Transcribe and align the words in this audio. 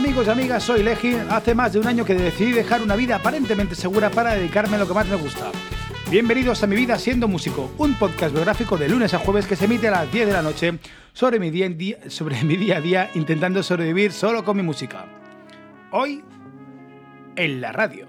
amigos 0.00 0.26
y 0.28 0.30
amigas, 0.30 0.62
soy 0.62 0.82
Legi. 0.82 1.14
Hace 1.28 1.54
más 1.54 1.74
de 1.74 1.78
un 1.78 1.86
año 1.86 2.06
que 2.06 2.14
decidí 2.14 2.52
dejar 2.52 2.80
una 2.80 2.96
vida 2.96 3.16
aparentemente 3.16 3.74
segura 3.74 4.08
para 4.08 4.34
dedicarme 4.34 4.76
a 4.76 4.78
lo 4.78 4.88
que 4.88 4.94
más 4.94 5.06
me 5.06 5.16
gusta. 5.16 5.50
Bienvenidos 6.10 6.62
a 6.62 6.66
Mi 6.66 6.74
Vida 6.74 6.98
Siendo 6.98 7.28
Músico, 7.28 7.70
un 7.76 7.92
podcast 7.98 8.32
biográfico 8.32 8.78
de 8.78 8.88
lunes 8.88 9.12
a 9.12 9.18
jueves 9.18 9.46
que 9.46 9.56
se 9.56 9.66
emite 9.66 9.88
a 9.88 9.90
las 9.90 10.10
10 10.10 10.28
de 10.28 10.32
la 10.32 10.40
noche 10.40 10.78
sobre 11.12 11.38
mi 11.38 11.50
día, 11.50 11.66
a 12.78 12.80
día 12.80 13.10
intentando 13.14 13.62
sobrevivir 13.62 14.12
solo 14.12 14.42
con 14.42 14.56
mi 14.56 14.62
música. 14.62 15.04
Hoy, 15.92 16.24
en 17.36 17.60
la 17.60 17.70
radio. 17.70 18.08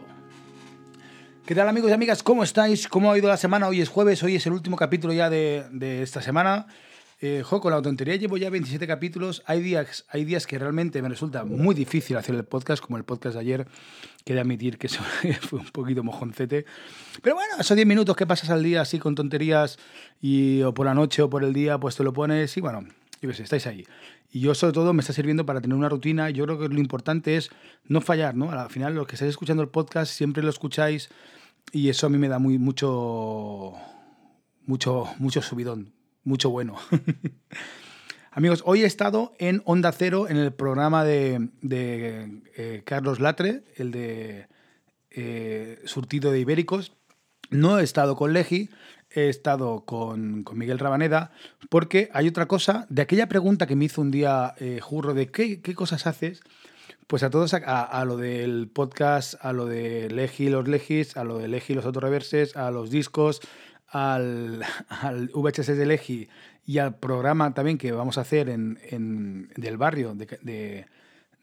¿Qué 1.45 1.53
tal 1.53 1.67
amigos 1.67 1.91
y 1.91 1.93
amigas? 1.93 2.23
¿Cómo 2.23 2.43
estáis? 2.43 2.87
¿Cómo 2.87 3.11
ha 3.11 3.17
ido 3.17 3.27
la 3.27 3.35
semana? 3.35 3.67
Hoy 3.67 3.81
es 3.81 3.89
jueves, 3.89 4.23
hoy 4.23 4.37
es 4.37 4.45
el 4.45 4.53
último 4.53 4.77
capítulo 4.77 5.11
ya 5.11 5.29
de 5.29 6.01
esta 6.01 6.21
semana. 6.21 6.67
Eh, 7.23 7.43
jo, 7.43 7.61
con 7.61 7.71
la 7.71 7.79
tontería 7.83 8.15
llevo 8.15 8.35
ya 8.37 8.49
27 8.49 8.87
capítulos. 8.87 9.43
Hay 9.45 9.61
días, 9.61 10.05
hay 10.09 10.25
días 10.25 10.47
que 10.47 10.57
realmente 10.57 11.03
me 11.03 11.09
resulta 11.09 11.45
muy 11.45 11.75
difícil 11.75 12.17
hacer 12.17 12.33
el 12.33 12.43
podcast, 12.45 12.83
como 12.83 12.97
el 12.97 13.03
podcast 13.03 13.35
de 13.35 13.41
ayer, 13.41 13.67
que 14.25 14.33
de 14.33 14.39
admitir 14.39 14.79
que 14.79 14.89
fue 15.41 15.59
un 15.59 15.67
poquito 15.67 16.03
mojoncete. 16.03 16.65
Pero 17.21 17.35
bueno, 17.35 17.53
esos 17.59 17.75
10 17.75 17.87
minutos 17.87 18.15
que 18.15 18.25
pasas 18.25 18.49
al 18.49 18.63
día 18.63 18.81
así 18.81 18.97
con 18.97 19.13
tonterías, 19.13 19.77
y, 20.19 20.63
o 20.63 20.73
por 20.73 20.87
la 20.87 20.95
noche 20.95 21.21
o 21.21 21.29
por 21.29 21.43
el 21.43 21.53
día, 21.53 21.77
pues 21.77 21.95
te 21.95 22.03
lo 22.03 22.11
pones 22.11 22.57
y 22.57 22.61
bueno, 22.61 22.87
yo 23.21 23.29
qué 23.29 23.35
sé, 23.35 23.43
estáis 23.43 23.67
ahí. 23.67 23.85
Y 24.31 24.39
yo 24.39 24.55
sobre 24.55 24.73
todo 24.73 24.91
me 24.91 25.01
está 25.01 25.13
sirviendo 25.13 25.45
para 25.45 25.61
tener 25.61 25.77
una 25.77 25.89
rutina. 25.89 26.31
Yo 26.31 26.45
creo 26.45 26.57
que 26.57 26.69
lo 26.69 26.79
importante 26.79 27.37
es 27.37 27.51
no 27.85 28.01
fallar, 28.01 28.33
¿no? 28.33 28.49
Al 28.49 28.71
final, 28.71 28.95
los 28.95 29.05
que 29.05 29.13
estáis 29.13 29.29
escuchando 29.29 29.61
el 29.61 29.69
podcast 29.69 30.11
siempre 30.11 30.41
lo 30.41 30.49
escucháis 30.49 31.09
y 31.71 31.89
eso 31.89 32.07
a 32.07 32.09
mí 32.09 32.17
me 32.17 32.29
da 32.29 32.39
muy, 32.39 32.57
mucho, 32.57 33.73
mucho, 34.65 35.05
mucho 35.19 35.43
subidón 35.43 36.00
mucho 36.23 36.49
bueno. 36.49 36.77
Amigos, 38.31 38.63
hoy 38.65 38.83
he 38.83 38.85
estado 38.85 39.33
en 39.39 39.61
Onda 39.65 39.91
Cero 39.91 40.27
en 40.29 40.37
el 40.37 40.53
programa 40.53 41.03
de, 41.03 41.49
eh, 41.63 42.81
Carlos 42.85 43.19
Latre, 43.19 43.63
el 43.75 43.91
de 43.91 44.47
eh, 45.09 45.81
Surtido 45.83 46.31
de 46.31 46.39
Ibéricos. 46.39 46.93
No 47.49 47.79
he 47.79 47.83
estado 47.83 48.15
con 48.15 48.31
Legi, 48.31 48.69
he 49.09 49.27
estado 49.27 49.83
con, 49.83 50.45
Miguel 50.53 50.79
Rabaneda, 50.79 51.31
porque 51.69 52.09
hay 52.13 52.29
otra 52.29 52.47
cosa, 52.47 52.85
de 52.89 53.01
aquella 53.01 53.27
pregunta 53.27 53.67
que 53.67 53.75
me 53.75 53.85
hizo 53.85 54.01
un 54.01 54.11
día 54.11 54.55
eh, 54.59 54.79
Jurro 54.81 55.13
de 55.13 55.29
¿qué, 55.29 55.61
cosas 55.75 56.07
haces, 56.07 56.41
pues 57.07 57.23
a 57.23 57.29
todos, 57.29 57.53
a, 57.53 58.05
lo 58.05 58.15
del 58.15 58.69
podcast, 58.69 59.33
a 59.41 59.51
lo 59.51 59.65
de 59.65 60.09
Legi 60.09 60.47
los 60.47 60.69
Legis, 60.69 61.17
a 61.17 61.25
lo 61.25 61.37
de 61.39 61.49
Legi 61.49 61.73
los 61.73 61.83
reverses, 61.83 62.55
a 62.55 62.71
los 62.71 62.89
discos, 62.89 63.41
al, 63.91 64.63
al 64.89 65.29
VHS 65.33 65.77
de 65.77 65.85
Legi 65.85 66.29
y 66.65 66.77
al 66.77 66.95
programa 66.95 67.53
también 67.53 67.77
que 67.77 67.91
vamos 67.91 68.17
a 68.17 68.21
hacer 68.21 68.49
en, 68.49 68.79
en 68.89 69.49
del 69.55 69.77
barrio, 69.77 70.13
de, 70.15 70.25
de, 70.41 70.85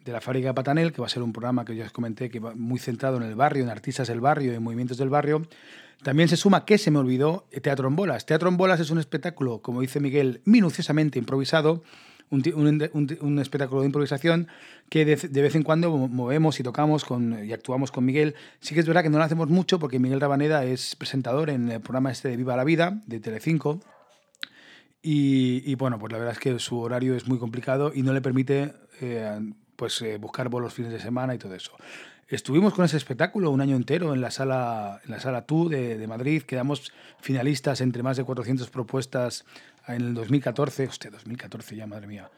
de, 0.04 0.12
la 0.12 0.20
fábrica 0.20 0.54
Patanel, 0.54 0.92
que 0.92 1.00
va 1.00 1.06
a 1.06 1.10
ser 1.10 1.22
un 1.22 1.32
programa 1.32 1.64
que 1.64 1.76
ya 1.76 1.84
os 1.84 1.92
comenté, 1.92 2.30
que 2.30 2.40
va 2.40 2.54
muy 2.54 2.78
centrado 2.78 3.18
en 3.18 3.24
el 3.24 3.34
barrio, 3.34 3.62
en 3.62 3.68
artistas 3.68 4.08
del 4.08 4.20
barrio, 4.20 4.52
en 4.52 4.62
movimientos 4.62 4.96
del 4.96 5.10
barrio. 5.10 5.46
También 6.02 6.28
se 6.28 6.36
suma, 6.36 6.64
que 6.64 6.78
se 6.78 6.90
me 6.90 6.98
olvidó, 6.98 7.46
Teatro 7.62 7.88
en 7.88 7.96
Bolas. 7.96 8.24
Teatro 8.24 8.48
en 8.48 8.56
Bolas 8.56 8.80
es 8.80 8.90
un 8.90 8.98
espectáculo, 8.98 9.60
como 9.60 9.80
dice 9.80 10.00
Miguel, 10.00 10.40
minuciosamente 10.44 11.18
improvisado, 11.18 11.82
un, 12.30 13.38
espectáculo 13.40 13.80
de 13.80 13.86
improvisación 13.86 14.48
que 14.88 15.04
de, 15.04 15.42
vez 15.42 15.54
en 15.54 15.62
cuando 15.62 15.90
movemos 15.90 16.60
y 16.60 16.62
tocamos 16.62 17.04
con, 17.04 17.44
y 17.44 17.52
actuamos 17.52 17.90
con 17.90 18.04
Miguel. 18.04 18.34
Sí 18.60 18.74
que 18.74 18.80
es 18.80 18.86
verdad 18.86 19.02
que 19.02 19.10
no 19.10 19.18
lo 19.18 19.24
hacemos 19.24 19.48
mucho 19.48 19.78
porque 19.78 19.98
Miguel 19.98 20.20
Rabaneda 20.20 20.64
es 20.64 20.96
presentador 20.96 21.50
en 21.50 21.70
el 21.70 21.80
programa 21.80 22.10
este 22.10 22.28
de 22.28 22.36
Viva 22.36 22.56
la 22.56 22.64
Vida, 22.64 23.02
de 23.06 23.20
Telecinco. 23.20 23.80
Y, 25.02 25.62
y 25.70 25.74
bueno, 25.76 25.98
pues 25.98 26.12
la 26.12 26.18
verdad 26.18 26.34
es 26.34 26.40
que 26.40 26.58
su 26.58 26.78
horario 26.80 27.14
es 27.14 27.28
muy 27.28 27.38
complicado 27.38 27.92
y 27.94 28.02
no 28.02 28.12
le 28.12 28.20
permite 28.20 28.72
eh, 29.00 29.38
pues, 29.76 30.02
eh, 30.02 30.18
buscar 30.18 30.48
bolos 30.48 30.74
fines 30.74 30.92
de 30.92 31.00
semana 31.00 31.34
y 31.34 31.38
todo 31.38 31.54
eso. 31.54 31.72
Estuvimos 32.26 32.74
con 32.74 32.84
ese 32.84 32.98
espectáculo 32.98 33.50
un 33.50 33.62
año 33.62 33.74
entero 33.74 34.12
en 34.12 34.20
la 34.20 34.30
sala, 34.30 35.00
en 35.04 35.12
la 35.12 35.20
sala 35.20 35.46
TU 35.46 35.70
de, 35.70 35.96
de, 35.96 36.06
Madrid. 36.06 36.42
Quedamos 36.42 36.92
finalistas 37.20 37.80
entre 37.80 38.02
más 38.02 38.18
de 38.18 38.24
400 38.24 38.68
propuestas 38.68 39.46
en 39.94 40.02
el 40.02 40.14
2014, 40.14 40.86
hostia, 40.86 41.10
2014 41.10 41.76
ya, 41.76 41.86
madre 41.86 42.06
mía, 42.06 42.30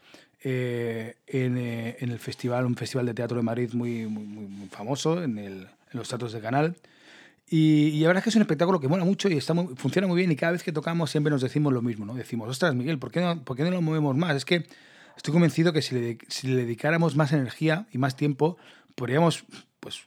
eh, 0.43 1.17
eh, 1.27 1.97
en, 1.99 2.11
el 2.11 2.19
festival, 2.19 2.65
un 2.65 2.75
festival 2.75 3.05
de 3.05 3.13
teatro 3.13 3.37
de 3.37 3.43
Madrid 3.43 3.73
muy, 3.73 4.07
muy, 4.07 4.23
muy 4.23 4.67
famoso, 4.69 5.21
en, 5.21 5.37
el, 5.37 5.53
en, 5.53 5.67
los 5.93 6.09
teatros 6.09 6.33
de 6.33 6.39
Canal. 6.39 6.75
Y, 7.47 7.99
la 7.99 8.07
verdad 8.07 8.21
es 8.21 8.23
que 8.23 8.29
es 8.29 8.35
un 8.37 8.41
espectáculo 8.43 8.79
que 8.79 8.87
mola 8.87 9.03
mucho 9.03 9.29
y 9.29 9.37
está 9.37 9.53
funciona 9.75 10.07
muy 10.07 10.17
bien 10.17 10.31
y 10.31 10.37
cada 10.37 10.53
vez 10.53 10.63
que 10.63 10.71
tocamos 10.71 11.11
siempre 11.11 11.31
nos 11.31 11.41
decimos 11.41 11.73
lo 11.73 11.81
mismo, 11.81 12.05
¿no? 12.05 12.13
Decimos, 12.15 12.49
ostras, 12.49 12.73
Miguel, 12.73 12.97
¿por 12.97 13.11
qué 13.11 13.19
no, 13.19 13.43
por 13.43 13.57
qué 13.57 13.63
no 13.63 13.71
lo 13.71 13.81
movemos 13.81 14.15
más? 14.15 14.35
Es 14.37 14.45
que 14.45 14.65
estoy 15.17 15.33
convencido 15.33 15.73
que 15.73 15.81
si 15.81 15.95
le, 15.95 16.17
si 16.29 16.47
le 16.47 16.55
dedicáramos 16.55 17.15
más 17.17 17.33
energía 17.33 17.87
y 17.91 17.97
más 17.97 18.15
tiempo, 18.15 18.57
podríamos, 18.95 19.43
pues, 19.81 20.03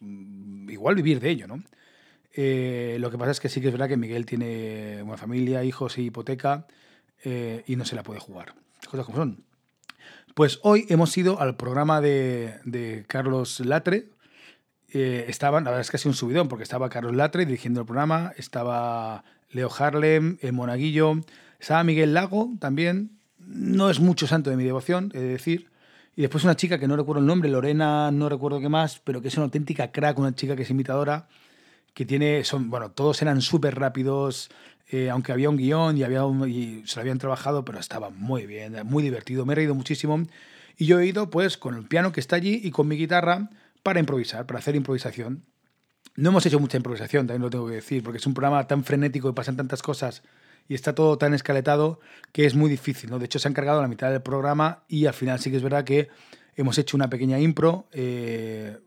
igual 0.68 0.94
vivir 0.94 1.20
de 1.20 1.30
ello, 1.30 1.46
¿no? 1.46 1.62
Eh, 2.32 2.96
lo 2.98 3.10
que 3.10 3.18
pasa 3.18 3.30
es 3.30 3.40
que 3.40 3.48
sí 3.48 3.60
que 3.60 3.68
es 3.68 3.72
verdad 3.72 3.88
que 3.88 3.96
Miguel 3.96 4.26
tiene 4.26 5.02
una 5.02 5.16
familia, 5.16 5.62
hijos 5.62 5.98
y 5.98 6.06
hipoteca 6.06 6.66
eh, 7.24 7.64
y 7.66 7.76
no 7.76 7.84
se 7.84 7.96
la 7.96 8.02
puede 8.02 8.20
jugar. 8.20 8.54
Cosas 8.88 9.06
como 9.06 9.18
son. 9.18 9.44
Pues 10.34 10.60
hoy 10.62 10.86
hemos 10.88 11.16
ido 11.16 11.40
al 11.40 11.56
programa 11.56 12.00
de, 12.00 12.58
de 12.64 13.04
Carlos 13.06 13.60
Latre. 13.60 14.08
Eh, 14.92 15.24
estaban, 15.28 15.64
la 15.64 15.70
verdad 15.70 15.80
es 15.80 15.90
que 15.90 15.96
ha 15.96 15.98
sido 15.98 16.10
un 16.10 16.16
subidón, 16.16 16.48
porque 16.48 16.62
estaba 16.62 16.88
Carlos 16.88 17.14
Latre 17.14 17.46
dirigiendo 17.46 17.80
el 17.80 17.86
programa, 17.86 18.32
estaba 18.36 19.24
Leo 19.50 19.70
Harlem, 19.76 20.38
el 20.40 20.52
Monaguillo, 20.52 21.14
estaba 21.58 21.82
Miguel 21.84 22.14
Lago 22.14 22.52
también. 22.60 23.18
No 23.38 23.90
es 23.90 24.00
mucho 24.00 24.26
santo 24.26 24.50
de 24.50 24.56
mi 24.56 24.64
devoción, 24.64 25.10
he 25.14 25.20
de 25.20 25.28
decir. 25.28 25.70
Y 26.16 26.22
después 26.22 26.44
una 26.44 26.56
chica 26.56 26.78
que 26.78 26.86
no 26.86 26.96
recuerdo 26.96 27.20
el 27.20 27.26
nombre, 27.26 27.50
Lorena, 27.50 28.10
no 28.10 28.28
recuerdo 28.28 28.60
qué 28.60 28.68
más, 28.68 29.00
pero 29.02 29.20
que 29.20 29.28
es 29.28 29.36
una 29.36 29.44
auténtica 29.44 29.90
crack, 29.90 30.18
una 30.18 30.34
chica 30.34 30.54
que 30.54 30.62
es 30.62 30.70
imitadora, 30.70 31.28
que 31.92 32.04
tiene, 32.04 32.44
son, 32.44 32.70
bueno, 32.70 32.90
todos 32.90 33.20
eran 33.22 33.40
súper 33.40 33.78
rápidos, 33.78 34.50
eh, 34.88 35.10
aunque 35.10 35.32
había 35.32 35.50
un 35.50 35.56
guion 35.56 35.96
y, 35.96 36.02
había 36.02 36.22
y 36.46 36.82
se 36.86 36.96
lo 36.96 37.00
habían 37.00 37.18
trabajado, 37.18 37.64
pero 37.64 37.78
estaba 37.78 38.10
muy 38.10 38.46
bien, 38.46 38.76
muy 38.84 39.02
divertido, 39.02 39.46
me 39.46 39.52
he 39.52 39.56
reído 39.56 39.74
muchísimo. 39.74 40.22
Y 40.76 40.86
yo 40.86 41.00
he 41.00 41.06
ido 41.06 41.30
pues 41.30 41.56
con 41.56 41.76
el 41.76 41.84
piano 41.84 42.12
que 42.12 42.20
está 42.20 42.36
allí 42.36 42.60
y 42.62 42.70
con 42.70 42.88
mi 42.88 42.96
guitarra 42.96 43.50
para 43.82 44.00
improvisar, 44.00 44.46
para 44.46 44.58
hacer 44.58 44.76
improvisación. 44.76 45.44
No 46.16 46.30
hemos 46.30 46.46
hecho 46.46 46.60
mucha 46.60 46.76
improvisación, 46.76 47.26
también 47.26 47.42
lo 47.42 47.50
tengo 47.50 47.66
que 47.66 47.74
decir, 47.74 48.02
porque 48.02 48.18
es 48.18 48.26
un 48.26 48.34
programa 48.34 48.66
tan 48.66 48.84
frenético 48.84 49.28
y 49.28 49.32
pasan 49.32 49.56
tantas 49.56 49.82
cosas 49.82 50.22
y 50.68 50.74
está 50.74 50.94
todo 50.94 51.18
tan 51.18 51.34
escaletado 51.34 52.00
que 52.32 52.46
es 52.46 52.54
muy 52.54 52.70
difícil. 52.70 53.10
¿no? 53.10 53.18
De 53.18 53.26
hecho, 53.26 53.38
se 53.38 53.48
ha 53.48 53.50
encargado 53.50 53.82
la 53.82 53.88
mitad 53.88 54.10
del 54.10 54.22
programa 54.22 54.84
y 54.88 55.06
al 55.06 55.14
final 55.14 55.38
sí 55.40 55.50
que 55.50 55.56
es 55.56 55.62
verdad 55.62 55.84
que 55.84 56.08
hemos 56.56 56.78
hecho 56.78 56.96
una 56.96 57.10
pequeña 57.10 57.38
impro. 57.38 57.86
Eh, 57.92 58.78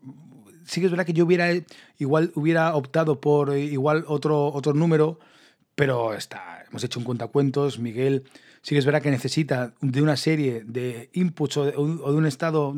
sí 0.66 0.80
que 0.80 0.88
es 0.88 0.92
verdad 0.92 1.06
que 1.06 1.14
yo 1.14 1.26
hubiera 1.26 1.50
igual 1.98 2.32
hubiera 2.36 2.76
optado 2.76 3.20
por 3.20 3.52
eh, 3.52 3.64
igual 3.64 4.06
otro, 4.08 4.48
otro 4.48 4.74
número 4.74 5.20
pero 5.78 6.16
está, 6.16 6.66
hemos 6.68 6.84
hecho 6.84 7.00
un 7.00 7.06
cuentacuentos, 7.06 7.78
Miguel 7.78 8.26
sí 8.68 8.76
que 8.76 8.80
es 8.80 8.86
verdad 8.86 9.02
que 9.02 9.12
necesita 9.12 9.74
de 9.80 10.02
una 10.02 10.18
serie 10.18 10.64
de 10.66 11.10
inputs 11.14 11.56
o 11.56 11.66
de, 11.66 11.78
un 11.78 12.26
estado 12.26 12.76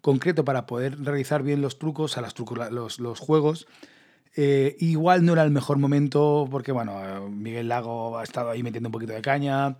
concreto 0.00 0.44
para 0.44 0.66
poder 0.66 1.02
realizar 1.02 1.42
bien 1.42 1.62
los 1.62 1.80
trucos, 1.80 2.16
a 2.16 2.20
los, 2.20 2.32
trucos, 2.32 2.70
los, 2.70 3.00
los 3.00 3.18
juegos. 3.18 3.66
Eh, 4.36 4.76
igual 4.78 5.24
no 5.24 5.32
era 5.32 5.42
el 5.42 5.50
mejor 5.50 5.78
momento 5.78 6.46
porque, 6.48 6.70
bueno, 6.70 7.28
Miguel 7.28 7.66
Lago 7.66 8.18
ha 8.18 8.22
estado 8.22 8.50
ahí 8.50 8.62
metiendo 8.62 8.88
un 8.88 8.92
poquito 8.92 9.14
de 9.14 9.20
caña, 9.20 9.76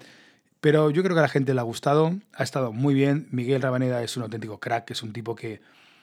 pero 0.61 0.91
yo 0.91 1.05
creo 1.05 1.15
que 1.15 1.21
a 1.21 1.23
la 1.23 1.29
gente 1.29 1.55
le 1.55 1.61
ha 1.61 1.63
gustado, 1.63 2.17
ha 2.33 2.43
estado 2.43 2.73
muy 2.73 2.95
bien. 2.95 3.29
Miguel 3.31 3.63
Rabaneda 3.63 4.03
es 4.03 4.17
un 4.17 4.25
auténtico 4.25 4.59
crack, 4.59 4.91
es 4.91 5.05
un 5.05 5.13
tipo 5.13 5.37
que, 5.37 5.61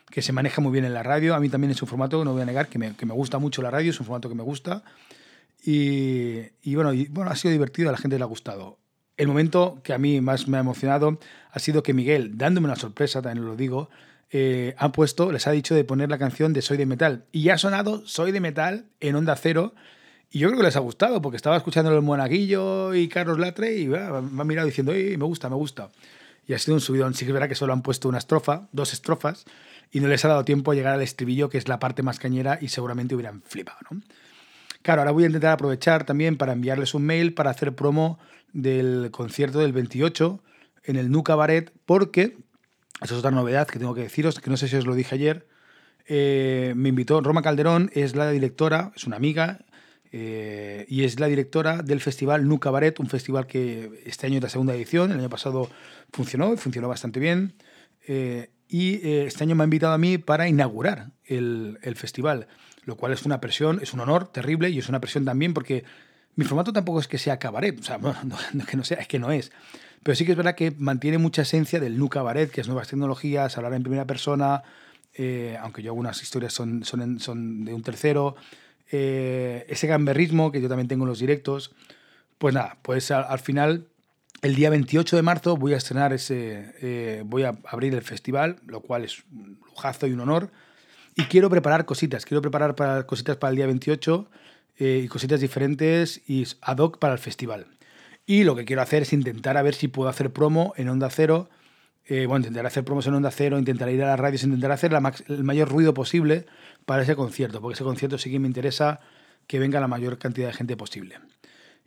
que 0.09 0.21
se 0.21 0.31
maneja 0.31 0.61
muy 0.61 0.71
bien 0.71 0.85
en 0.85 0.93
la 0.93 1.03
radio. 1.03 1.35
A 1.35 1.41
mí 1.41 1.49
también 1.49 1.71
es 1.71 1.81
un 1.81 1.89
formato, 1.89 2.23
no 2.23 2.31
voy 2.31 2.43
a 2.43 2.45
negar, 2.45 2.69
que 2.69 2.79
me, 2.79 2.95
que 2.95 3.05
me 3.05 3.13
gusta 3.13 3.39
mucho 3.39 3.61
la 3.61 3.71
radio, 3.71 3.89
es 3.89 3.99
un 3.99 4.05
formato 4.05 4.29
que 4.29 4.35
me 4.35 4.43
gusta. 4.43 4.83
Y, 5.65 6.75
bueno, 6.75 6.93
y, 6.93 7.07
bueno, 7.07 7.31
ha 7.31 7.35
sido 7.35 7.53
divertido, 7.53 7.89
a 7.89 7.93
la 7.93 7.97
gente 7.97 8.17
le 8.17 8.23
ha 8.23 8.27
gustado. 8.27 8.77
El 9.15 9.27
momento 9.27 9.79
que 9.83 9.93
a 9.93 9.97
mí 9.97 10.19
más 10.19 10.47
me 10.47 10.57
ha 10.57 10.59
emocionado 10.59 11.19
ha 11.51 11.59
sido 11.59 11.83
que 11.83 11.93
Miguel, 11.93 12.37
dándome 12.37 12.65
una 12.65 12.75
sorpresa, 12.75 13.21
también 13.21 13.45
lo 13.45 13.55
digo, 13.55 13.89
eh, 14.31 14.75
ha 14.77 14.91
puesto, 14.91 15.31
les 15.31 15.47
ha 15.47 15.51
dicho 15.51 15.73
de 15.75 15.83
poner 15.83 16.09
la 16.09 16.17
canción 16.17 16.51
de 16.51 16.61
Soy 16.61 16.75
de 16.75 16.85
Metal. 16.85 17.25
Y 17.31 17.43
ya 17.43 17.53
ha 17.53 17.57
sonado 17.57 18.05
Soy 18.05 18.31
de 18.31 18.41
Metal 18.41 18.85
en 18.99 19.15
Onda 19.15 19.35
Cero. 19.35 19.73
Y 20.31 20.39
yo 20.39 20.49
creo 20.49 20.59
que 20.59 20.65
les 20.65 20.75
ha 20.75 20.79
gustado, 20.79 21.21
porque 21.21 21.37
estaba 21.37 21.55
escuchando 21.55 21.95
el 21.95 22.01
Monaguillo 22.01 22.93
y 22.95 23.07
Carlos 23.07 23.39
Latre 23.39 23.77
y 23.77 23.87
me 23.87 23.99
ha 23.99 24.43
mirado 24.43 24.65
diciendo, 24.65 24.91
me 24.91 25.15
gusta, 25.17 25.47
me 25.49 25.55
gusta. 25.55 25.91
Y 26.47 26.53
ha 26.53 26.59
sido 26.59 26.73
un 26.73 26.81
subidón. 26.81 27.13
Sí 27.13 27.25
que 27.25 27.31
es 27.31 27.47
que 27.47 27.55
solo 27.55 27.71
han 27.71 27.83
puesto 27.83 28.09
una 28.09 28.17
estrofa, 28.17 28.67
dos 28.71 28.91
estrofas, 28.91 29.45
y 29.91 30.01
no 30.01 30.07
les 30.07 30.25
ha 30.25 30.29
dado 30.29 30.43
tiempo 30.43 30.71
a 30.71 30.75
llegar 30.75 30.95
al 30.95 31.01
estribillo, 31.03 31.49
que 31.49 31.59
es 31.59 31.67
la 31.69 31.79
parte 31.79 32.01
más 32.01 32.19
cañera, 32.19 32.57
y 32.59 32.69
seguramente 32.69 33.15
hubieran 33.15 33.43
flipado, 33.43 33.77
¿no? 33.89 34.01
Claro, 34.83 35.01
ahora 35.01 35.11
voy 35.11 35.23
a 35.23 35.27
intentar 35.27 35.53
aprovechar 35.53 36.05
también 36.05 36.37
para 36.37 36.51
enviarles 36.51 36.93
un 36.93 37.03
mail 37.03 37.33
para 37.33 37.49
hacer 37.49 37.73
promo 37.73 38.19
del 38.51 39.11
concierto 39.11 39.59
del 39.59 39.71
28 39.71 40.43
en 40.83 40.97
el 40.97 41.09
Nu 41.09 41.23
Cabaret, 41.23 41.71
porque, 41.85 42.37
esa 43.01 43.13
es 43.13 43.19
otra 43.19 43.31
novedad 43.31 43.65
que 43.65 43.79
tengo 43.79 43.95
que 43.95 44.01
deciros, 44.01 44.41
que 44.41 44.49
no 44.49 44.57
sé 44.57 44.67
si 44.67 44.75
os 44.75 44.85
lo 44.85 44.93
dije 44.93 45.15
ayer, 45.15 45.47
eh, 46.05 46.73
me 46.75 46.89
invitó 46.89 47.21
Roma 47.21 47.41
Calderón, 47.41 47.91
es 47.93 48.13
la 48.17 48.29
directora, 48.29 48.91
es 48.93 49.07
una 49.07 49.15
amiga, 49.15 49.65
eh, 50.11 50.85
y 50.89 51.05
es 51.05 51.17
la 51.17 51.27
directora 51.27 51.81
del 51.81 52.01
festival 52.01 52.45
Nu 52.45 52.59
Cabaret, 52.59 52.99
un 52.99 53.07
festival 53.07 53.47
que 53.47 54.01
este 54.05 54.27
año 54.27 54.39
es 54.39 54.43
la 54.43 54.49
segunda 54.49 54.75
edición, 54.75 55.13
el 55.13 55.19
año 55.19 55.29
pasado 55.29 55.69
funcionó, 56.11 56.57
funcionó 56.57 56.89
bastante 56.89 57.21
bien. 57.21 57.53
Eh, 58.05 58.49
y 58.67 58.95
eh, 59.07 59.25
este 59.27 59.43
año 59.43 59.55
me 59.55 59.63
ha 59.63 59.65
invitado 59.65 59.93
a 59.93 59.97
mí 59.97 60.17
para 60.17 60.47
inaugurar 60.47 61.11
el, 61.25 61.79
el, 61.81 61.95
festival, 61.95 62.47
lo 62.85 62.95
cual 62.95 63.13
es 63.13 63.25
una 63.25 63.39
presión, 63.39 63.79
es 63.81 63.93
un 63.93 63.99
honor 63.99 64.27
terrible 64.27 64.69
y 64.69 64.79
es 64.79 64.89
una 64.89 64.99
presión 64.99 65.25
también 65.25 65.53
porque 65.53 65.83
mi 66.35 66.45
formato 66.45 66.73
tampoco 66.73 66.99
es 66.99 67.07
que 67.07 67.17
sea 67.17 67.37
cabaret, 67.37 67.79
o 67.79 67.83
sea, 67.83 67.97
no, 67.99 68.15
no, 68.23 68.65
que 68.65 68.77
no 68.77 68.83
sea, 68.83 68.97
es 68.97 69.07
que 69.07 69.19
no 69.19 69.31
es. 69.31 69.51
Pero 70.01 70.15
sí 70.15 70.25
que 70.25 70.31
es 70.31 70.37
verdad 70.37 70.55
que 70.55 70.71
mantiene 70.77 71.17
mucha 71.17 71.43
esencia 71.43 71.79
del 71.79 71.97
nu 71.97 72.09
cabaret, 72.09 72.51
que 72.51 72.61
es 72.61 72.67
nuevas 72.67 72.89
tecnologías, 72.89 73.57
hablar 73.57 73.73
en 73.73 73.83
primera 73.83 74.05
persona, 74.05 74.63
eh, 75.13 75.57
aunque 75.61 75.81
yo 75.81 75.91
algunas 75.91 76.21
historias 76.21 76.53
son, 76.53 76.83
son, 76.83 77.19
son 77.19 77.63
de 77.63 77.73
un 77.73 77.83
tercero, 77.83 78.35
eh, 78.91 79.65
ese 79.69 79.87
gamberrismo 79.87 80.51
que 80.51 80.61
yo 80.61 80.67
también 80.67 80.87
tengo 80.87 81.05
en 81.05 81.09
los 81.09 81.19
directos. 81.19 81.73
Pues 82.37 82.53
nada, 82.53 82.77
pues 82.81 83.11
al, 83.11 83.39
final, 83.39 83.87
el 84.43 84.55
día 84.55 84.69
28 84.69 85.15
de 85.15 85.21
marzo 85.23 85.57
voy 85.57 85.73
a 85.73 85.77
estrenar 85.77 86.13
ese, 86.13 86.75
eh, 86.81 87.23
voy 87.25 87.43
a 87.43 87.57
abrir 87.65 87.95
el 87.95 88.03
festival, 88.03 88.57
lo 88.67 88.81
cual 88.81 89.03
es 89.03 89.23
un 89.31 89.59
lujazo 89.65 90.05
y 90.05 90.13
un 90.13 90.19
honor. 90.19 90.51
Y 91.15 91.23
quiero 91.23 91.49
preparar 91.49 91.85
cositas, 91.85 92.25
quiero 92.25 92.41
preparar 92.41 92.75
para, 92.75 93.07
cositas 93.07 93.37
para 93.37 93.49
el 93.49 93.55
día 93.55 93.65
28 93.65 94.29
y 94.79 95.07
cositas 95.07 95.39
diferentes 95.39 96.21
y 96.27 96.45
ad 96.61 96.77
hoc 96.77 96.97
para 96.99 97.13
el 97.13 97.19
festival. 97.19 97.67
Y 98.25 98.43
lo 98.43 98.55
que 98.55 98.65
quiero 98.65 98.81
hacer 98.81 99.03
es 99.03 99.13
intentar 99.13 99.57
a 99.57 99.61
ver 99.61 99.75
si 99.75 99.87
puedo 99.87 100.09
hacer 100.09 100.31
promo 100.31 100.73
en 100.77 100.89
Onda 100.89 101.09
Cero 101.09 101.49
eh, 102.05 102.25
bueno, 102.25 102.41
intentaré 102.41 102.67
hacer 102.67 102.83
promoción 102.83 103.13
en 103.13 103.17
Onda 103.17 103.31
Cero, 103.31 103.57
intentaré 103.57 103.93
ir 103.93 104.03
a 104.03 104.07
las 104.07 104.19
radios, 104.19 104.43
intentaré 104.43 104.73
hacer 104.73 104.91
el 105.27 105.43
mayor 105.43 105.69
ruido 105.69 105.93
posible 105.93 106.45
para 106.85 107.03
ese 107.03 107.15
concierto, 107.15 107.61
porque 107.61 107.75
ese 107.75 107.83
concierto 107.83 108.17
sí 108.17 108.29
que 108.29 108.39
me 108.39 108.47
interesa 108.47 108.99
que 109.47 109.59
venga 109.59 109.79
la 109.79 109.87
mayor 109.87 110.17
cantidad 110.17 110.47
de 110.47 110.53
gente 110.53 110.75
posible. 110.75 111.19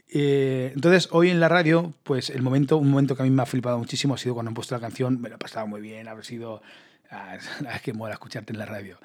Eh, 0.09 0.73
entonces, 0.75 1.09
hoy 1.13 1.31
en 1.31 1.41
la 1.41 1.49
radio, 1.49 1.93
pues 2.03 2.31
el 2.31 2.43
momento, 2.43 2.77
un 2.77 2.91
momento 2.91 3.17
que 3.17 3.23
a 3.23 3.25
mí 3.25 3.31
me 3.31 3.43
ha 3.43 3.47
flipado 3.47 3.79
muchísimo 3.79 4.15
ha 4.15 4.19
sido 4.19 4.35
cuando 4.35 4.51
han 4.51 4.55
puesto 4.55 4.75
la 4.75 4.81
canción, 4.81 5.21
me 5.21 5.29
lo 5.29 5.37
he 5.37 5.39
pasado 5.39 5.67
muy 5.67 5.81
bien, 5.81 6.09
ha 6.09 6.23
sido... 6.23 6.63
Ah, 7.11 7.37
es 7.75 7.83
que 7.83 7.93
mola 7.93 8.15
escucharte 8.15 8.53
en 8.53 8.59
la 8.59 8.67
radio. 8.67 8.99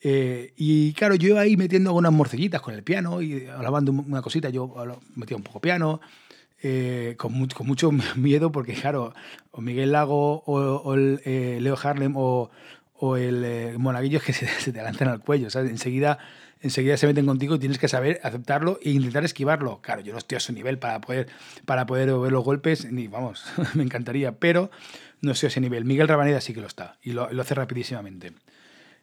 Eh, 0.00 0.52
y 0.56 0.92
claro, 0.92 1.16
yo 1.16 1.38
ahí 1.38 1.56
metiendo 1.56 1.90
algunas 1.90 2.12
morcillitas 2.12 2.60
con 2.60 2.74
el 2.74 2.82
piano 2.82 3.20
y 3.20 3.46
hablando 3.46 3.92
una 3.92 4.22
cosita, 4.22 4.48
yo 4.48 4.72
metía 5.16 5.36
un 5.36 5.42
poco 5.42 5.60
piano, 5.60 6.00
eh, 6.60 7.14
con, 7.16 7.32
mucho 7.32 7.90
miedo 8.16 8.50
porque, 8.50 8.74
claro, 8.74 9.14
o 9.52 9.60
Miguel 9.60 9.92
Lago 9.92 10.42
o, 10.44 10.94
el, 10.94 11.20
eh, 11.24 11.58
Leo 11.60 11.76
Harlem 11.80 12.14
o, 12.16 12.50
el 13.16 13.44
eh, 13.44 13.74
Monaguillo 13.78 14.18
es 14.18 14.24
que 14.24 14.32
se, 14.32 14.46
te 14.72 14.82
lanzan 14.82 15.08
al 15.08 15.20
cuello, 15.20 15.50
¿sabes? 15.50 15.70
Enseguida, 15.70 16.18
enseguida 16.60 16.96
se 16.96 17.06
meten 17.06 17.26
contigo 17.26 17.54
y 17.54 17.58
tienes 17.58 17.78
que 17.78 17.88
saber 17.88 18.20
aceptarlo 18.22 18.78
e 18.82 18.90
intentar 18.90 19.24
esquivarlo. 19.24 19.80
Claro, 19.80 20.00
yo 20.00 20.12
no 20.12 20.18
estoy 20.18 20.36
a 20.36 20.40
su 20.40 20.52
nivel 20.52 20.78
para 20.78 21.00
poder, 21.00 21.28
para 21.64 21.86
poder 21.86 22.12
ver 22.12 22.32
los 22.32 22.44
golpes, 22.44 22.90
ni 22.90 23.08
vamos, 23.08 23.44
me 23.74 23.82
encantaría, 23.82 24.32
pero 24.32 24.70
no 25.20 25.32
estoy 25.32 25.48
a 25.48 25.50
ese 25.50 25.60
nivel. 25.60 25.84
Miguel 25.84 26.08
Rabaneda 26.08 26.40
sí 26.40 26.54
que 26.54 26.60
lo 26.60 26.66
está 26.66 26.96
y 27.02 27.12
lo, 27.12 27.24
hace 27.24 27.54
rapidísimamente. 27.54 28.32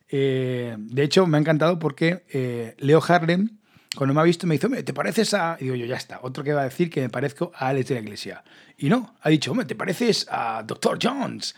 de 0.10 1.04
hecho, 1.04 1.28
me 1.28 1.38
ha 1.38 1.42
encantado 1.42 1.80
porque 1.80 2.75
Leo 2.78 3.04
Harlem 3.06 3.50
cuando 3.96 4.13
me 4.13 4.22
ha 4.22 4.24
visto 4.24 4.46
me 4.46 4.56
dice, 4.56 4.84
¿te 4.84 4.94
pareces 4.94 5.34
a...? 5.34 5.58
Y 5.60 5.66
digo 5.66 5.75
yo, 5.75 5.86
ya 5.86 5.96
está, 5.96 6.19
otro 6.22 6.44
que 6.44 6.54
va 6.54 6.62
a 6.62 6.66
decir 6.66 6.90
que 6.90 7.01
me 7.01 7.10
parezco 7.10 7.51
a 7.56 7.69
Alex 7.69 7.90
de 7.90 7.96
la 7.96 8.01
Iglesia. 8.01 8.44
Y 8.78 8.90
no, 8.90 9.16
ha 9.22 9.30
dicho, 9.30 9.51
hombre, 9.51 9.66
¿te 9.66 9.75
pareces 9.75 10.28
a 10.30 10.63
Dr. 10.63 11.00
Jones? 11.01 11.56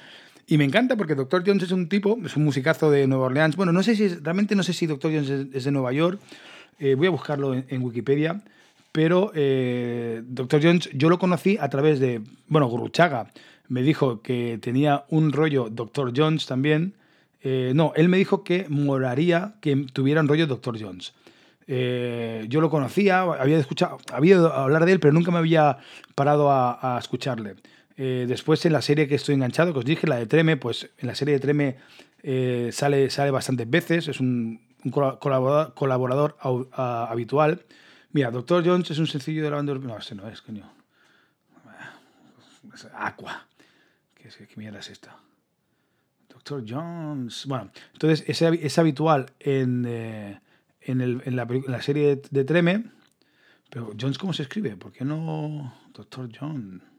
Y 0.48 0.58
me 0.58 0.64
encanta 0.64 0.96
porque 0.96 1.14
Dr. 1.14 1.44
Jones 1.46 1.64
es 1.64 1.72
un 1.72 1.90
tipo, 1.90 2.18
es 2.26 2.38
un 2.38 2.46
musicazo 2.46 2.90
de 2.90 3.06
Nueva 3.06 3.26
Orleans. 3.26 3.56
Bueno, 3.56 3.74
no 3.74 3.84
sé 3.84 3.96
si, 3.96 4.08
realmente 4.08 4.56
no 4.56 4.64
sé 4.64 4.74
si 4.74 4.88
Dr. 4.88 5.12
Jones 5.12 5.30
es, 5.54 5.64
de 5.66 5.72
Nueva 5.72 5.92
York. 5.92 6.20
Eh, 6.80 6.96
voy 6.96 7.08
a 7.08 7.10
buscarlo 7.12 7.54
en, 7.54 7.84
Wikipedia. 7.84 8.42
Pero 8.94 9.32
eh, 9.36 10.24
Dr. 10.26 10.62
Jones 10.64 10.90
yo 10.94 11.10
lo 11.10 11.20
conocí 11.20 11.58
a 11.60 11.70
través 11.70 12.00
de, 12.00 12.22
bueno, 12.48 12.68
Guruchaga 12.68 13.28
me 13.68 13.82
dijo 13.82 14.22
que 14.22 14.60
tenía 14.62 15.06
un 15.10 15.32
rollo 15.32 15.70
Dr. 15.70 16.14
Jones 16.16 16.46
también. 16.46 16.94
Eh, 17.42 17.72
no, 17.76 17.94
él 17.96 18.10
me 18.10 18.18
dijo 18.18 18.44
que 18.44 18.66
moraría 18.70 19.56
que 19.62 19.76
tuviera 19.94 20.22
un 20.22 20.28
rollo 20.28 20.48
Dr. 20.48 20.82
Jones. 20.82 21.14
Eh, 21.68 22.46
yo 22.48 22.62
lo 22.62 22.70
conocía, 22.70 23.22
había 23.22 23.58
escuchado, 23.58 23.98
había 24.14 24.38
hablar 24.38 24.86
de 24.86 24.94
él, 24.94 25.00
pero 25.00 25.14
nunca 25.14 25.32
me 25.32 25.38
había 25.38 25.78
parado 26.16 26.50
a, 26.50 26.98
escucharle. 27.00 27.56
Eh, 27.98 28.26
después 28.28 28.64
en 28.66 28.74
la 28.74 28.82
serie 28.82 29.08
que 29.08 29.16
estoy 29.16 29.36
enganchado, 29.36 29.74
que 29.74 29.80
os 29.80 29.86
dije, 29.86 30.06
la 30.06 30.18
de 30.18 30.28
Treme, 30.28 30.56
pues 30.56 30.90
en 31.00 31.08
la 31.08 31.16
serie 31.16 31.34
de 31.34 31.40
Treme 31.40 31.78
eh, 32.22 32.70
sale, 32.72 33.10
sale 33.10 33.32
bastantes 33.32 33.68
veces, 33.68 34.08
es 34.08 34.20
un, 34.20 34.62
colaborador, 34.92 35.74
colaborador 35.74 36.38
habitual. 36.42 37.66
Mira, 38.12 38.30
Doctor 38.30 38.64
Jones 38.66 38.92
es 38.92 39.00
un 39.00 39.08
sencillo 39.08 39.44
de 39.44 39.50
la 39.50 39.58
banda... 39.58 39.74
No, 39.74 39.98
este 39.98 40.16
no 40.16 40.28
es, 40.30 40.42
coño. 40.42 40.72
Aqua. 42.94 43.48
¿Qué, 44.14 44.30
qué 44.30 44.54
mierda 44.56 44.80
es 44.80 44.90
esta? 44.90 45.18
Doctor 46.30 46.64
Jones. 46.68 47.46
Bueno, 47.48 47.72
entonces 47.94 48.24
es, 48.28 48.42
es 48.42 48.78
habitual 48.78 49.34
en 49.40 49.86
el, 49.86 51.22
en, 51.26 51.36
la, 51.36 51.82
serie 51.82 52.22
de, 52.30 52.44
Treme. 52.44 52.86
Pero 53.72 53.92
Jones, 54.00 54.20
¿cómo 54.20 54.34
se 54.34 54.44
escribe? 54.44 54.78
¿Por 54.78 54.92
qué 54.92 55.04
no 55.04 55.74
Doctor 55.94 56.30
John? 56.38 56.97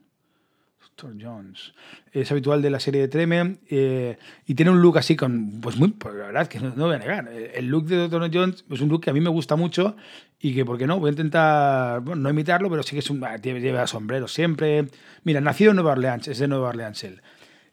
Doctor 0.79 1.13
Jones. 1.19 1.73
Es 2.11 2.31
habitual 2.31 2.61
de 2.61 2.69
la 2.69 2.79
serie 2.79 3.01
de 3.01 3.07
Treme 3.07 3.57
eh, 3.69 4.17
y 4.45 4.55
tiene 4.55 4.71
un 4.71 4.81
look 4.81 4.97
así 4.97 5.15
con, 5.15 5.61
pues 5.61 5.77
muy, 5.77 5.89
pues 5.89 6.15
la 6.15 6.27
verdad 6.27 6.47
que 6.47 6.59
no, 6.59 6.71
voy 6.71 6.95
a 6.95 6.99
negar, 6.99 7.29
el 7.29 7.67
look 7.67 7.85
de 7.85 7.97
Doctor 7.97 8.29
Jones 8.33 8.65
es 8.69 8.81
un 8.81 8.89
look 8.89 9.03
que 9.03 9.09
a 9.09 9.13
mí 9.13 9.21
me 9.21 9.29
gusta 9.29 9.55
mucho 9.55 9.95
y 10.39 10.53
que, 10.53 10.65
¿por 10.65 10.77
qué 10.77 10.87
no? 10.87 10.99
Voy 10.99 11.09
a 11.09 11.11
intentar, 11.11 12.01
bueno, 12.01 12.21
no 12.23 12.29
imitarlo, 12.29 12.69
pero 12.69 12.83
sí 12.83 12.91
que 12.91 12.99
es 12.99 13.09
un, 13.09 13.21
lleva 13.41 13.87
sombrero 13.87 14.27
siempre. 14.27 14.87
Mira, 15.23 15.41
nacido 15.41 15.71
en 15.71 15.75
Nueva 15.75 15.91
Orleans, 15.91 16.27
es 16.27 16.39
de 16.39 16.47
Nueva 16.47 16.69
Orleans 16.69 17.03
él. 17.03 17.21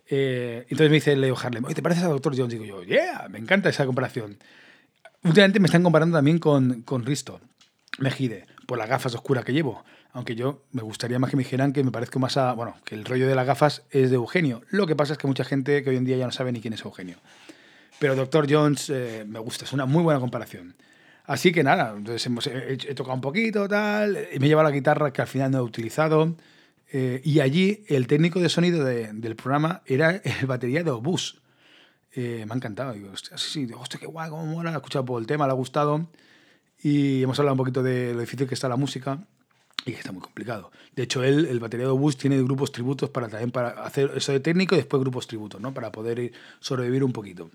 Eh, 0.09 0.63
entonces 0.69 0.91
me 0.91 0.97
dice 0.97 1.17
Leo 1.17 1.37
Harlem, 1.37 1.65
¿te 1.65 1.83
pareces 1.83 2.05
a 2.05 2.09
Doctor 2.09 2.37
Jones? 2.37 2.53
Digo 2.53 2.65
yo, 2.65 2.83
yeah, 2.85 3.29
me 3.29 3.39
encanta 3.39 3.69
esa 3.69 3.87
comparación. 3.87 4.39
Últimamente 5.25 5.59
me 5.59 5.67
están 5.67 5.83
comparando 5.83 6.17
también 6.19 6.39
con, 6.39 6.83
con 6.83 7.05
Risto 7.05 7.41
Mejide, 7.99 8.47
por 8.67 8.79
las 8.79 8.89
gafas 8.89 9.15
oscuras 9.15 9.45
que 9.45 9.53
llevo. 9.53 9.85
Aunque 10.17 10.35
yo 10.35 10.63
me 10.73 10.81
gustaría 10.81 11.19
más 11.19 11.29
que 11.29 11.37
me 11.37 11.43
dijeran 11.43 11.75
que 11.75 11.85
me 11.85 11.91
parezco 11.91 12.19
más 12.19 12.39
a. 12.39 12.55
Bueno, 12.55 12.75
que 12.87 12.95
el 12.95 13.05
rollo 13.05 13.29
de 13.29 13.35
las 13.35 13.47
gafas 13.47 13.83
es 13.91 14.09
de 14.09 14.17
Eugenio. 14.17 14.63
Lo 14.71 14.87
que 14.87 14.97
pasa 14.97 15.13
es 15.13 15.19
que 15.19 15.27
mucha 15.27 15.45
gente 15.45 15.83
que 15.83 15.91
hoy 15.91 15.97
en 15.97 16.07
día 16.07 16.17
ya 16.17 16.25
no 16.25 16.33
sabe 16.33 16.53
ni 16.53 16.63
quién 16.63 16.73
es 16.73 16.83
Eugenio. 16.87 17.19
Pero 17.99 18.17
Dr. 18.17 18.47
Jones 18.49 18.89
eh, 18.89 19.27
me 19.29 19.39
gusta, 19.41 19.67
es 19.67 19.75
una 19.75 19.85
muy 19.85 20.03
buena 20.03 20.19
comparación. 20.19 20.75
Así 21.27 21.53
que 21.53 21.63
nada, 21.63 21.93
entonces 21.95 22.25
hemos, 22.25 22.47
he, 22.47 22.95
tocado 22.95 23.15
un 23.15 23.21
poquito, 23.21 23.69
tal, 23.69 24.17
y 24.33 24.39
me 24.39 24.49
lleva 24.49 24.63
la 24.63 24.71
guitarra 24.71 25.13
que 25.13 25.21
al 25.21 25.29
final 25.29 25.51
no 25.51 25.59
he 25.59 25.63
utilizado. 25.63 26.35
Eh, 26.91 27.21
y 27.23 27.41
allí 27.41 27.85
el 27.89 28.07
técnico 28.07 28.41
de 28.41 28.49
sonido 28.49 28.87
del 28.87 29.37
programa 29.37 29.83
era 29.85 30.13
el 30.41 30.47
batería 30.47 30.83
de 30.83 30.93
Obús. 30.93 31.43
Eh, 32.15 32.45
me 32.47 32.55
ha 32.55 32.57
encantado. 32.57 32.95
Digo, 32.95 33.11
hostia, 33.13 33.37
sí, 33.37 33.67
sí, 33.67 33.73
hostia, 33.75 34.01
qué 34.01 34.07
guay, 34.07 34.31
cómo 34.31 34.47
mola. 34.47 34.71
He 34.71 34.77
escuchado 34.77 35.05
por 35.05 35.21
el 35.21 35.27
tema, 35.27 35.45
le 35.45 35.53
ha 35.53 35.57
gustado. 35.57 36.09
Y 36.83 37.23
hemos 37.23 37.39
hablado 37.39 37.53
un 37.53 37.59
poquito 37.59 37.83
de 37.83 38.15
lo 38.15 38.21
difícil 38.21 38.49
que 38.49 38.55
está 38.55 38.67
la 38.71 38.77
música 38.77 39.27
y 39.87 39.93
está 39.93 40.13
muy 40.13 40.21
complicado. 40.21 40.71
De 40.95 41.05
hecho, 41.05 41.23
él, 41.23 41.47
el 41.47 41.61
batería 41.61 41.87
de 41.87 41.93
Bus, 41.93 42.17
tiene 42.17 42.43
grupos 42.43 42.73
tributos 42.73 43.09
para 43.09 43.29
también 43.29 43.53
para 43.53 43.69
hacer 43.85 44.11
eso 44.17 44.33
de 44.33 44.41
técnico 44.41 44.75
y 44.75 44.79
después 44.79 45.01
grupos 45.01 45.27
tributos, 45.27 45.61
¿no? 45.61 45.73
Para 45.73 45.93
poder 45.93 46.33
sobrevivir 46.61 47.05
un 47.05 47.13
poquito. 47.13 47.51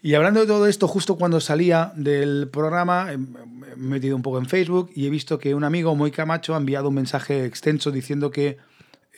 Y 0.00 0.14
hablando 0.14 0.40
de 0.40 0.46
todo 0.46 0.66
esto, 0.66 0.86
justo 0.86 1.16
cuando 1.16 1.40
salía 1.40 1.92
del 1.96 2.48
programa, 2.52 3.06
me 3.06 3.72
he 3.72 3.76
metido 3.76 4.14
un 4.14 4.22
poco 4.22 4.38
en 4.38 4.46
Facebook 4.46 4.90
y 4.94 5.06
he 5.06 5.10
visto 5.10 5.38
que 5.38 5.54
un 5.54 5.64
amigo, 5.64 5.96
muy 5.96 6.10
camacho, 6.10 6.54
ha 6.54 6.58
enviado 6.58 6.88
un 6.90 6.94
mensaje 6.94 7.46
extenso 7.46 7.90
diciendo 7.90 8.30
que 8.30 8.58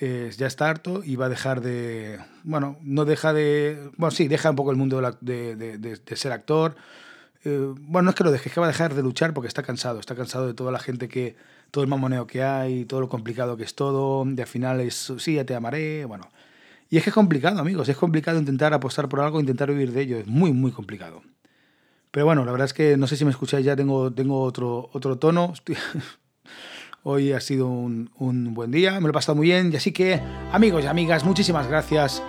eh, 0.00 0.30
ya 0.37 0.46
está 0.46 0.70
harto 0.70 1.02
y 1.04 1.16
va 1.16 1.26
a 1.26 1.28
dejar 1.28 1.61
de. 1.61 2.18
Bueno, 2.44 2.78
no 2.82 3.04
deja 3.04 3.32
de. 3.32 3.90
Bueno, 3.96 4.12
sí, 4.12 4.28
deja 4.28 4.50
un 4.50 4.56
poco 4.56 4.70
el 4.70 4.76
mundo 4.76 5.00
de, 5.20 5.56
de, 5.56 5.78
de, 5.78 6.16
ser 6.16 6.32
actor. 6.32 6.76
Eh, 7.45 7.75
bueno, 7.78 8.07
no 8.07 8.11
es 8.11 8.16
que 8.16 8.25
lo 8.25 8.31
deje, 8.31 8.50
que 8.50 8.61
va 8.61 8.66
a 8.66 8.69
dejar 8.69 8.95
de 8.95 9.02
luchar 9.02 9.35
porque 9.35 9.49
está 9.49 9.62
cansado. 9.62 10.00
Está 10.00 10.14
cansado 10.14 10.47
de 10.47 10.55
toda 10.55 10.73
la 10.73 10.78
gente 10.78 11.09
que. 11.09 11.37
Todo 11.71 11.83
el 11.83 11.90
mamoneo 11.90 12.28
que 12.28 12.45
hay, 12.45 12.85
todo 12.85 13.00
lo 13.00 13.09
complicado 13.09 13.57
que 13.57 13.64
es 13.64 13.75
todo. 13.75 14.25
De 14.25 14.43
al 14.43 14.49
final 14.49 14.81
es. 14.81 15.12
Sí, 15.19 15.35
ya 15.35 15.45
te 15.45 15.55
amaré. 15.55 16.05
Bueno. 16.05 16.31
Y 16.88 16.97
es 16.97 17.02
que 17.02 17.11
es 17.11 17.14
complicado, 17.14 17.59
amigos. 17.61 17.88
Es 17.88 17.97
complicado 17.97 18.38
intentar 18.38 18.73
apostar 18.73 19.09
por 19.09 19.21
algo, 19.21 19.40
intentar 19.40 19.69
vivir 19.71 19.93
de 19.93 20.02
ello. 20.02 20.19
Es 20.19 20.26
muy, 20.26 20.52
muy 20.52 20.71
complicado. 20.71 21.23
Pero 22.11 22.25
bueno, 22.26 22.45
la 22.45 22.52
verdad 22.52 22.66
es 22.66 22.73
que 22.73 22.97
no 22.97 23.07
sé 23.07 23.16
si 23.16 23.25
me 23.25 23.31
escucháis 23.31 23.66
ya, 23.66 23.76
tengo, 23.76 24.12
tengo 24.12 24.40
otro, 24.43 24.88
otro 24.93 25.19
tono. 25.19 25.52
Estoy 25.52 25.76
Hoy 27.09 27.33
ha 27.33 27.40
sido 27.40 27.69
un, 27.69 28.11
buen 28.52 28.73
día, 28.73 28.95
me 28.95 29.02
lo 29.02 29.11
he 29.11 29.12
pasado 29.12 29.37
muy 29.37 29.47
bien. 29.47 29.71
Y 29.73 29.76
así 29.76 29.93
que, 29.93 30.21
amigos 30.50 30.83
y 30.83 30.88
amigas, 30.88 31.25
muchísimas 31.25 31.69
gracias 31.69 32.21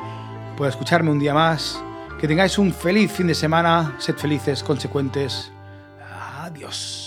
por 0.56 0.68
escucharme 0.68 1.10
un 1.10 1.18
día 1.18 1.34
más. 1.34 1.82
Que 2.20 2.28
tengáis 2.28 2.58
un 2.58 2.74
feliz 2.74 3.12
fin 3.12 3.28
de 3.28 3.36
semana. 3.36 3.96
Sed 4.00 4.16
felices, 4.16 4.64
consecuentes. 4.64 5.52
Adiós. 6.42 7.07